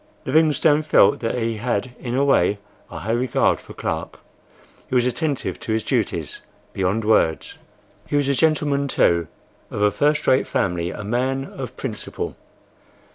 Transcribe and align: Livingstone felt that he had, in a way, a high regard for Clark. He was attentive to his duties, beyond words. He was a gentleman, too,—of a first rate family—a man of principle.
Livingstone 0.25 0.81
felt 0.81 1.19
that 1.19 1.35
he 1.37 1.57
had, 1.57 1.91
in 1.99 2.15
a 2.15 2.25
way, 2.25 2.57
a 2.89 2.97
high 2.97 3.11
regard 3.11 3.59
for 3.59 3.75
Clark. 3.75 4.17
He 4.89 4.95
was 4.95 5.05
attentive 5.05 5.59
to 5.59 5.73
his 5.73 5.83
duties, 5.83 6.41
beyond 6.73 7.05
words. 7.05 7.59
He 8.07 8.15
was 8.15 8.27
a 8.27 8.33
gentleman, 8.33 8.87
too,—of 8.87 9.81
a 9.83 9.91
first 9.91 10.25
rate 10.25 10.47
family—a 10.47 11.03
man 11.03 11.43
of 11.45 11.77
principle. 11.77 12.35